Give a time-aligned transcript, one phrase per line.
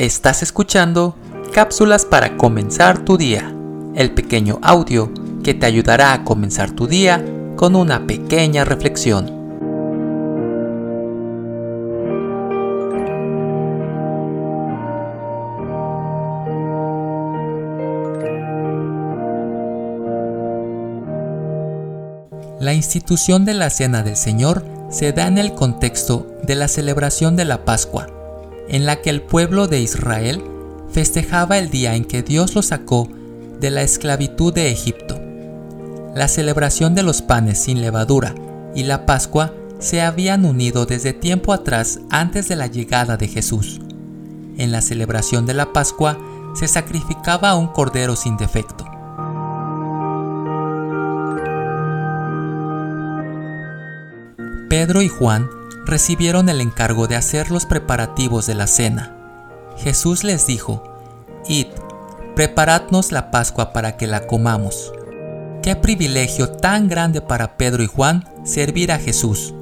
[0.00, 1.14] Estás escuchando
[1.52, 3.54] Cápsulas para comenzar tu día,
[3.94, 5.12] el pequeño audio
[5.44, 7.22] que te ayudará a comenzar tu día
[7.54, 9.26] con una pequeña reflexión.
[22.58, 27.36] La institución de la Cena del Señor se da en el contexto de la celebración
[27.36, 28.06] de la Pascua,
[28.70, 30.42] en la que el pueblo de Israel
[30.90, 33.08] festejaba el día en que Dios lo sacó
[33.60, 35.20] de la esclavitud de Egipto.
[36.14, 38.34] La celebración de los panes sin levadura
[38.74, 43.80] y la Pascua se habían unido desde tiempo atrás antes de la llegada de Jesús.
[44.56, 46.18] En la celebración de la Pascua
[46.54, 48.84] se sacrificaba un cordero sin defecto.
[54.68, 55.48] Pedro y Juan
[55.86, 59.16] recibieron el encargo de hacer los preparativos de la cena.
[59.78, 60.84] Jesús les dijo,
[61.48, 61.66] Id,
[62.36, 64.92] preparadnos la Pascua para que la comamos.
[65.62, 69.54] Qué privilegio tan grande para Pedro y Juan servir a Jesús.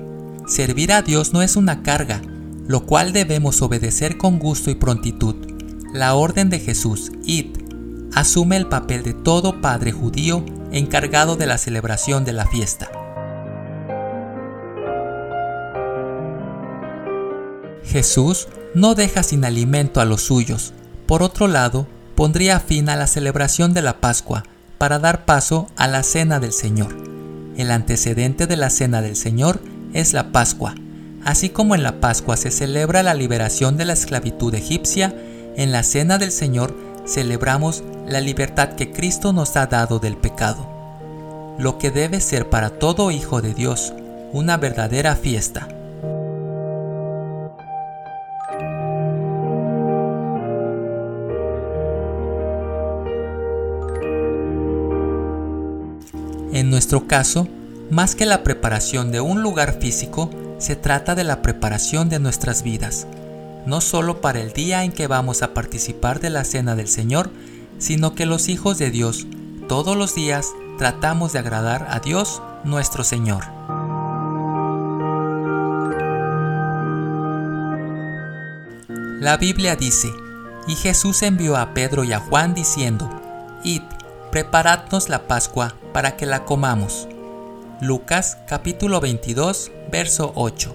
[0.46, 2.22] Servir a Dios no es una carga,
[2.66, 5.34] lo cual debemos obedecer con gusto y prontitud.
[5.92, 7.56] La orden de Jesús, id,
[8.14, 12.90] asume el papel de todo padre judío encargado de la celebración de la fiesta.
[17.88, 20.74] Jesús no deja sin alimento a los suyos.
[21.06, 24.44] Por otro lado, pondría fin a la celebración de la Pascua
[24.76, 26.94] para dar paso a la Cena del Señor.
[27.56, 29.60] El antecedente de la Cena del Señor
[29.94, 30.74] es la Pascua.
[31.24, 35.16] Así como en la Pascua se celebra la liberación de la esclavitud egipcia,
[35.56, 40.68] en la Cena del Señor celebramos la libertad que Cristo nos ha dado del pecado.
[41.58, 43.94] Lo que debe ser para todo hijo de Dios
[44.32, 45.68] una verdadera fiesta.
[56.52, 57.46] En nuestro caso,
[57.90, 62.62] más que la preparación de un lugar físico, se trata de la preparación de nuestras
[62.62, 63.06] vidas,
[63.66, 67.30] no solo para el día en que vamos a participar de la Cena del Señor,
[67.78, 69.26] sino que los hijos de Dios
[69.68, 70.48] todos los días
[70.78, 73.44] tratamos de agradar a Dios nuestro Señor.
[79.20, 80.08] La Biblia dice,
[80.66, 83.10] y Jesús envió a Pedro y a Juan diciendo,
[83.64, 83.82] Id,
[84.30, 87.08] preparadnos la Pascua para que la comamos.
[87.80, 90.74] Lucas capítulo 22, verso 8.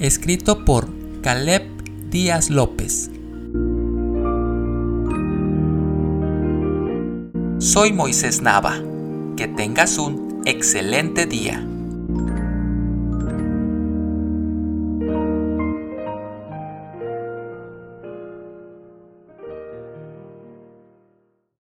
[0.00, 0.88] Escrito por
[1.22, 1.62] Caleb
[2.10, 3.10] Díaz López.
[7.58, 8.74] Soy Moisés Nava.
[9.36, 11.66] Que tengas un excelente día.